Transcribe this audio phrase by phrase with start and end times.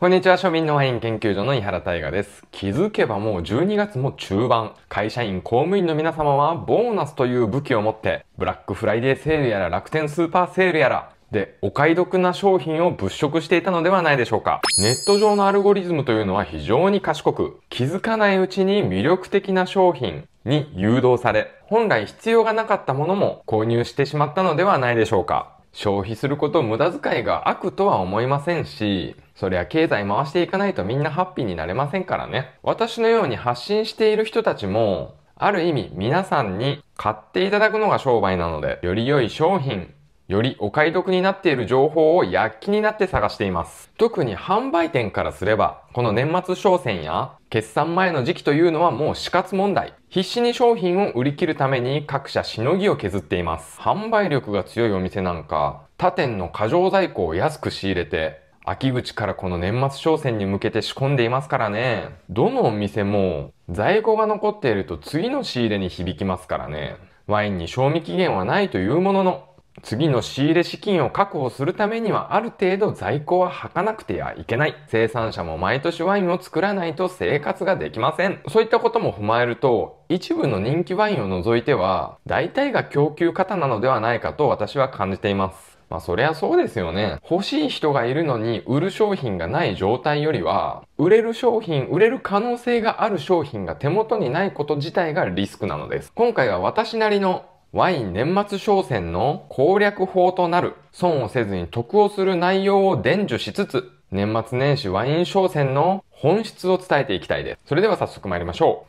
[0.00, 2.44] こんにちは、庶民のワイン研究所の井原大河です。
[2.52, 4.70] 気づけばもう12月も中盤。
[4.88, 14.60] 会社員、公務員の皆様は、ボーナスという武器を持って、ブラックフライデーセールやら楽天スーパーセールやら、で、お買い得な商品を物色していたのではないでしょうか。
[14.80, 25.57] ネット上のアルゴリズムというのは非常に賢く、気づかないうちに魅力的な商品に誘導され、本来必要がなかったものも購入してしまったのではないでしょうか。
[25.72, 32.54] 消費すること無駄遣いが悪とは思いませんし、そりゃ経済回していかないとみんなハッピーになれませんからね。
[32.62, 39.94] 私のように発信している人たちも、ある意味皆さんに買っていただくのが商売なので、より良い商品、
[40.26, 43.90] よりお買い得になっている情報を躍起になって探しています。
[43.96, 49.94] 特に販売店からすれば、この年末商戦や決算前の時期というのはもう死活問題。
[50.10, 53.80] 必死に商品を売り切るために各社しのぎを削っています。
[53.80, 62.10] 販売力が強いお店なんか、他店の過剰在庫を安く仕入れて、秋口からこの年末商戦に向けて仕込んでいますからね。
[62.28, 66.96] どのお店も在庫が残っていると次の仕入れに響きますからね。
[67.26, 69.47] ワインに賞味期限はないというものの、
[69.82, 74.74] 次の仕入れ資金を確保するためにはある程度在庫は履かなくてはいけない。
[74.88, 78.40] 生産者も毎年ワインを作らないと生活ができません。
[78.48, 85.78] そういったことも踏まえると、一部の人気ワインを除いては、大体が供給過多なのではないかと私は感じています。
[85.90, 87.18] まあそりゃそうですよね。
[87.30, 96.12] 欲しい人がいるのに売る商品がない状態よりは、売れる商品、売れる可能性がある商品が手元にないこと自体がリスクなのです。
[96.14, 107.68] 今回は私なりのワイン年末商戦の攻略法となる損をせずに得をする内容を伝授しつつ、年末年始ワイン商戦の本質を伝えていきたいです。
[107.68, 108.86] それでは早速参りましょ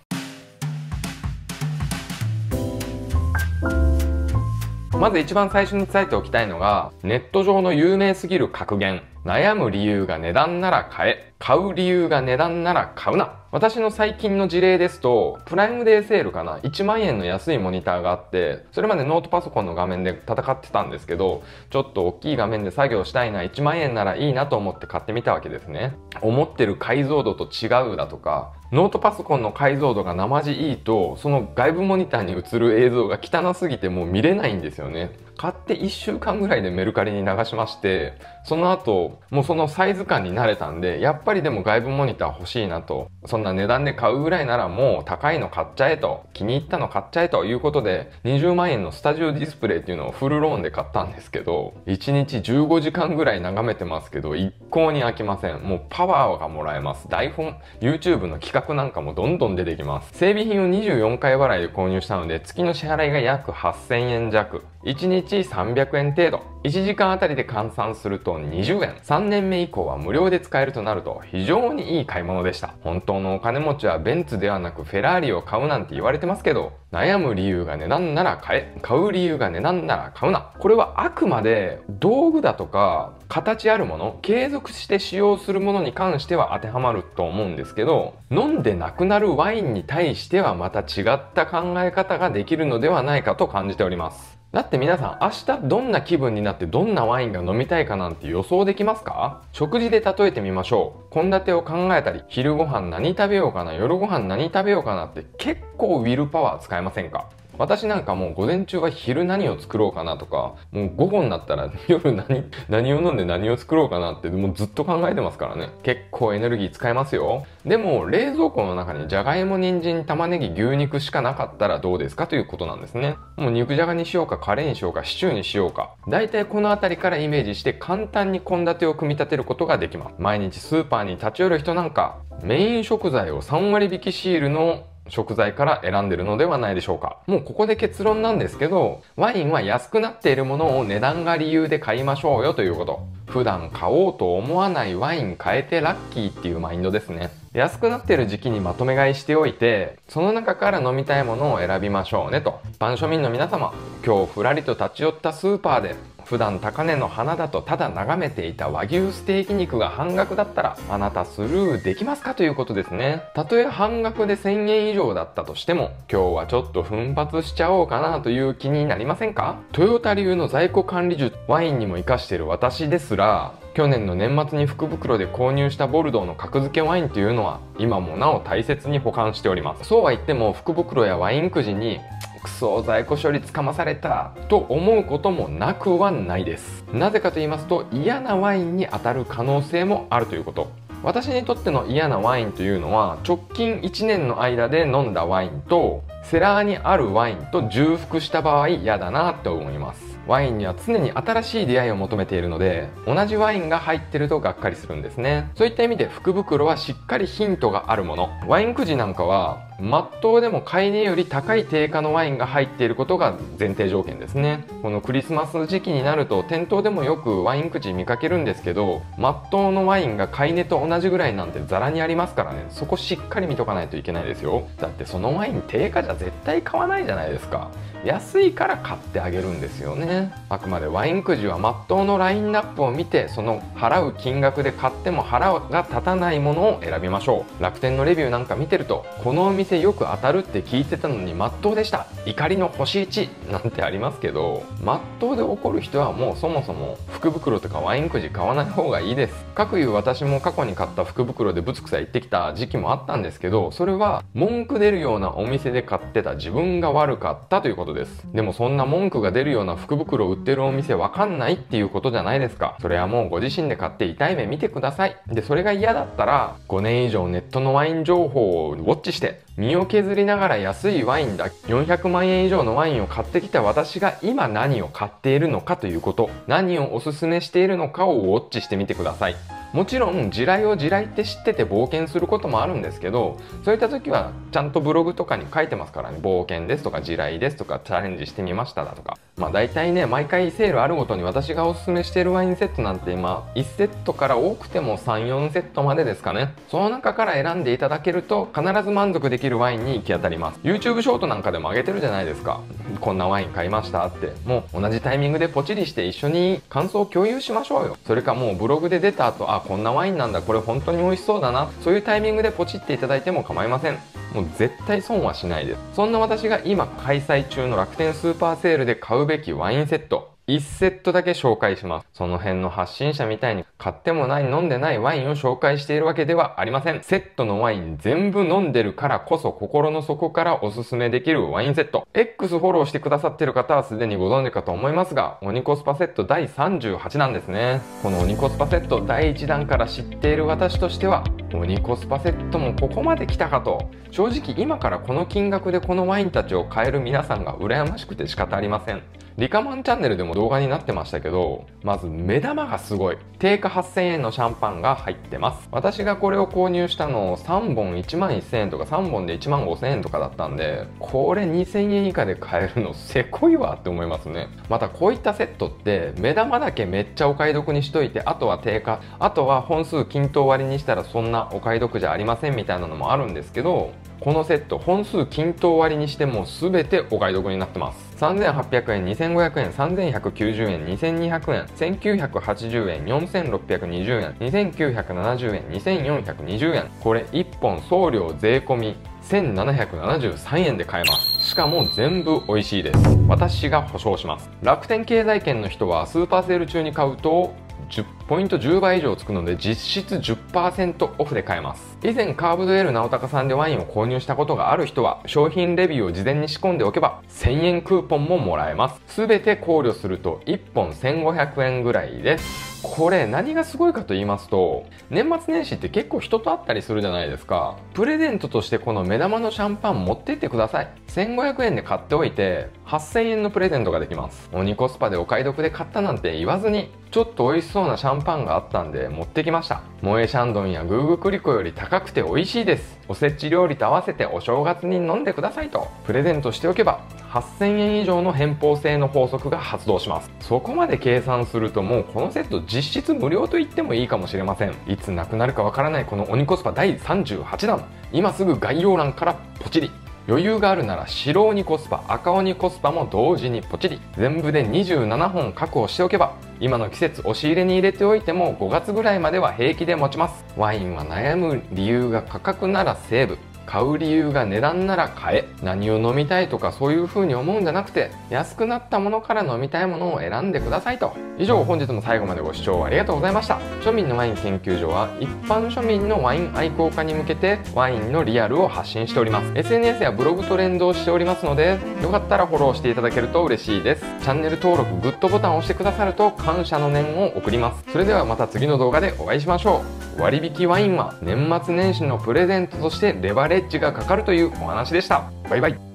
[4.93, 4.97] う。
[4.97, 9.01] まず一番最初に伝えておきたいのが、ネット上の有名すぎる格言。
[9.25, 11.33] 悩む理由が値段なら買え。
[11.37, 13.38] 買う理由が値段なら買うな。
[13.51, 25.95] 私の最近の事例ですと、プライムデーセールかな ?1 万円の安いモニターがあって、それまでノートパソコンの画面で戦ってたんですけど、ちょっと大きい画面で作業したいな、1万円ならいいなと思って買ってみたわけですね。
[26.21, 35.11] 思ってる解像度と違うだとか、ノートパソコンの解像度が生地いいと、その外部モニターに映る映像が汚すぎてもう見れないんですよね。
[35.39, 38.13] 買って1週間ぐらいでメルカリに流しまして、
[38.43, 55.61] その後、もうそのサイズ感に慣れたんで、やっぱりでも外部モニター欲しいなと、そんな値段で買うぐらいならもう高いの買っちゃえと、気に入ったの買っちゃえということで、20万円のスタジオディスプレイっていうのをフルローンで買ったんですけど、1日15時間ぐらい眺めてますけど、一向に飽きません。
[55.61, 57.07] もうパワーがもらえます。
[57.07, 60.17] 台本、YouTube の企画なんかもどんどん出てきます。
[60.17, 64.63] 整備品を24回払いで購入したので、月の支払いが約8000円弱。
[64.83, 66.43] 1日300円程度。
[66.63, 68.95] 1時間あたりで換算すると20円。
[69.01, 72.73] 3年目以降は無料で使えるとなると非常にいい買い物でした。
[72.81, 80.51] 本当のお金持ちはベンツではなくフェラーリを買うなんて言われてますけど、悩む理由が値段なら買え、買う理由が値段なら買うな。
[80.59, 94.38] これはあくまで道具だとか形あるもの、継続して使用するものに関しては当てはまると思うんですけど、飲んでなくなるワインに対してはまた違った考え方ができるのではないかと感じております。
[94.51, 99.43] だって皆さん明日どんな気分になってどんなワインが飲みたいかなんて予想できますか？
[99.51, 101.13] 食事で例えてみましょう。
[101.13, 107.29] 献立を考えたり、昼ご飯何食べようかな、夜ご飯何食べようかなって結構ウィルパワー使えませんか？
[107.59, 115.69] 私なんかもう午前中は昼何を作ろうかなとか、もう午後になったら 夜何、何を飲んで何を作ろうかなってもうずっと考えてますからね。
[115.83, 117.43] 結構エネルギー使えますよ。
[117.65, 122.27] でも冷蔵庫の中にじゃがいも、人参、玉ねぎ、牛肉しかなかったらどうですか？
[122.27, 123.17] ということなんですね。
[123.35, 125.89] もう肉じゃがにしようか、カレーにしようか、シチューにしようか。
[126.07, 130.15] 大体この辺りからイメージして簡単に献立を組み立てることができます。
[130.17, 137.17] 毎日スーパーに立ち寄る人なんか、メイン食材を3割引きシールの食材から選んでるのではないでしょうか。
[137.27, 142.99] もうここで結論なんですけど、ワインは安くなっているものを値段が理由で買いましょうよということ。
[143.27, 147.29] 普段買おうと思わないワイン買えてラッキーっていうマインドですね。
[147.53, 152.59] 安くなってる時期にまとめ買いしておいて、その中から飲みたいものを選びましょうねと。
[152.71, 153.73] 一般庶民の皆様、
[154.05, 155.95] 今日ふらりと立ち寄ったスーパーで
[156.29, 163.23] 普段高値の花だとただ眺めていた和牛ステーキ肉が半額だったらあなたスルーできますかということですね。
[163.33, 169.55] たとえ半額で1000円以上だったとしても今日はちょっと奮発しちゃおうかなという気になりませんか？
[169.71, 181.99] トヨタ流の在庫管理術ワインにも活かしている私ですら去年の年末に福袋で購入したボルドーの格付けワインというのは今もなお大切に保管しておりますそうは言っても福袋やワインくじに
[182.41, 186.83] クソ在庫処理つかまされたと思うこともなくはないです。
[186.93, 190.71] なぜかと言いますと嫌なワインに当たる可能性もあるということ。
[191.01, 200.09] 私にとっての嫌なワインというのは直近1年の間で飲んだワインとセラーにあるワインと重複した場合嫌だなって思います。
[200.27, 205.49] ワインには常に新しい出会いを求めているので同じワインが入ってるとがっかりするんですね。
[205.55, 208.29] そういった意味で福袋はしっかりヒントがあるもの。
[208.47, 214.65] ワインくじなんかはまっとうでも買い値より高い定価のワインが入っていることが前提条件ですね。
[214.81, 222.65] このクリスマス時期になると店頭でもよくワインくじ見かけるんですけどまっとうのワインが買い値と同じぐらいなんてザラにありますからね。
[222.69, 224.67] そこしっかり見とかないといけないですよ。
[224.77, 227.69] だってそのワイン定価じゃ絶対買わないじゃないですか。
[228.05, 230.33] 安いから買ってあげるんですよね。
[230.47, 237.63] あくまでワインくじはまっとうのラインナップを見てその払う金額で買っても腹が立たないものを選びましょう。
[237.63, 242.07] 楽天のレビューなんか見てるとこのお店よく当たるって聞いてたのにまっとうでした。
[242.25, 249.45] 怒りの星1なんてありますけどまっとうで怒る人はもうそもそも福袋とかワインくじ買わない方がいいです。
[249.53, 258.25] かくいう私も過去に買った福袋でぶつくさ言ってきた時期もあったんですけどそれは文句出るようなお店で買ってた自分が悪かったということです。
[258.33, 262.77] でもそんな文句が出るような福袋を売ってるお店わかんないっていうことじゃないですか。
[262.81, 265.17] それはもうご自身で買って痛い目見てください。
[265.27, 279.35] でそれが嫌だったら5年以上ネットのワイン情報をウォッチして身を削りながら安いワインだ400万円以上のワインを買ってきた私が今何を買っているのかということ何をおすすめしているのかをウォッチしてみてください。
[279.73, 286.19] もちろん地雷を地雷って知ってて冒険することもあるんですけどそういった時はちゃんとブログとかに書いてますからね。
[286.21, 289.17] 冒険ですとか地雷ですとかチャレンジしてみましただとか。
[289.39, 296.53] まあ大体ね毎回セールあるごとに私がおすすめしているワインセットなんて今1セットから多くても34セットまでですかね。
[296.69, 300.59] その中から選んでいただけると必ず満足できるワインに行き当たります。
[300.63, 302.59] YouTube ショートなんかでも上げてるじゃないですか。
[302.99, 304.33] こんなワイン買いましたって。
[304.45, 307.97] もう同じタイミングでポチリして一緒に感想を共有しましょうよ。
[308.05, 310.41] それかもうブログで出た後あこんなワインなんだ。
[310.41, 311.69] これ本当に美味しそうだな。
[311.81, 313.97] そういうタイミングでポチっていただいても構いません。
[314.33, 322.07] もう絶対損はしないですそんな私が今開催中の楽天スーパーセールで買うべきワインセット1セットだけ紹介します。
[322.11, 327.03] その辺の発信者みたいに買ってもない飲んでないワインを紹介しているわけではありません。
[327.03, 332.07] セットのワイン全部飲んでるからこそ心の底からおすすめできるワインセット。
[332.15, 337.81] X フォローしてくださってる方はすでにご存知かと思いますが、鬼コスパセット第38なんですね。
[338.01, 341.23] この鬼コスパセット第1弾から知っている私としては、
[341.57, 343.89] 鬼コスパセットもここまで来たかと。
[344.11, 349.01] 正直今からこの金額でこのワインたちを買える皆さんが羨ましくて仕方ありません。
[349.39, 353.17] リカマンチャンネルでも動画になってましたけど、まず目玉がすごい。
[353.37, 355.69] 定価8000円のシャンパンが入ってます。
[355.71, 364.49] 私がこれを購入したの3本1万1000円とか3本で1万5000円とかだったんで、これ2000円以下で買えるのせこいわって思いますね。
[364.67, 386.91] またこういったセットって目玉だけめっちゃお買い得にしといて、あとは定価、あとは本数均等割りにしたらそんなお買い得じゃありませんみたいなのもあるんですけど、このセット本数均等割りにしても全てお買い得になってます3800円2500円3190円2200円1980円4620円2970円2420円。
[386.99, 391.49] これ1本送料税込1773円で買えます。
[391.49, 392.99] しかも全部美味しいです。
[393.27, 394.49] 私が保証します。
[394.61, 397.53] 楽天経済圏の人はスーパーセール中に買うと
[397.89, 401.97] 10ポイント10倍以上つくので実質10%オフで買えます。
[402.03, 409.01] 以前カーブドエル直高さんでワインを購入したことがある人は商品レビューを事前に仕込んでおけば1000円クーポンももらえます。
[409.27, 412.69] 全て考慮すると1本1500円ぐらいです。
[412.81, 417.77] これ何がすごいかと言いますと年末年始って結構人と会ったりするじゃないですか。
[417.93, 420.89] プレゼントとしてこの目玉のシャンパン持ってってください。
[421.07, 424.49] 1500円で買っておいて8000円のプレゼントができます。
[424.53, 429.81] 鬼コスパでお買い得で買ったなんて言わずにちょっと美味しそうなシャンパンがあったんで持ってきました。
[430.03, 432.99] モエシャンドンやグーグクリコより高くて美味しいです。
[433.07, 435.87] おせち料理と合わせてお正月に飲んでくださいと。
[436.05, 436.99] プレゼントしておけば
[437.31, 440.29] 8000円以上の返報制の法則が発動します。
[440.39, 444.75] そこまで計算するともうこのセット実質無料と言ってもいいかもしれません。
[444.85, 447.83] いつなくなるかわからないこの鬼コスパ第38弾。
[448.11, 449.89] 今すぐ概要欄からポチリ。
[450.29, 453.99] 余裕があるなら白鬼コスパ赤鬼コスパも同時にポチリ。
[454.15, 460.45] 全部で27本確保しておけば今の季節押し入れに入れておいても5月ぐらいまでは平気で持ちます。
[460.55, 463.39] ワインは悩む理由が価格ならセーブ。
[463.69, 471.15] 買う理由が値段なら買え何を飲みたいとかそういう風に思うんじゃなくて安くなったものから飲みたいものを選んでくださいと。
[471.37, 473.59] 以上本日も最後までご視聴ありがとうございました。
[473.81, 479.51] 庶民のワイン研究所は一般庶民のワイン愛好家に向けてワインのリアルを発信しております。
[479.53, 484.01] SNS やブログと連動しておりますのでよかったらフォローしていただけると嬉しいです。
[484.21, 487.91] チャンネル登録グッドボタンを押してくださると感謝の念を送ります。
[487.91, 490.08] それではまた次の動画でお会いしましょう。
[490.19, 495.31] 割引ワインは年末年始のプレゼントとしてレバレッジがかかるというお話でした。
[495.49, 495.88] バイバイ。